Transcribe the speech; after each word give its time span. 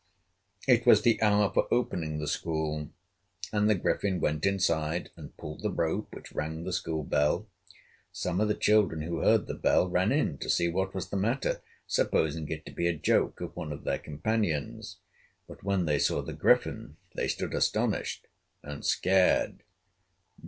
It 0.67 0.83
was 0.87 1.03
the 1.03 1.21
hour 1.21 1.53
for 1.53 1.71
opening 1.71 2.17
the 2.17 2.27
school, 2.27 2.89
and 3.53 3.69
the 3.69 3.75
Griffin 3.75 4.19
went 4.19 4.47
inside 4.47 5.11
and 5.15 5.37
pulled 5.37 5.61
the 5.61 5.69
rope 5.69 6.15
which 6.15 6.31
rang 6.31 6.63
the 6.63 6.73
school 6.73 7.03
bell. 7.03 7.47
Some 8.11 8.41
of 8.41 8.47
the 8.47 8.55
children 8.55 9.03
who 9.03 9.19
heard 9.19 9.45
the 9.45 9.53
bell 9.53 9.87
ran 9.87 10.11
in 10.11 10.39
to 10.39 10.49
see 10.49 10.67
what 10.67 10.95
was 10.95 11.09
the 11.11 11.17
matter, 11.17 11.61
supposing 11.85 12.49
it 12.49 12.65
to 12.65 12.71
be 12.71 12.87
a 12.87 12.97
joke 12.97 13.41
of 13.41 13.55
one 13.55 13.71
of 13.71 13.83
their 13.83 13.99
companions; 13.99 14.97
but 15.47 15.63
when 15.63 15.85
they 15.85 15.99
saw 15.99 16.23
the 16.23 16.33
Griffin 16.33 16.97
they 17.13 17.27
stood 17.27 17.53
astonished, 17.53 18.25
and 18.63 18.83
scared. 18.83 19.61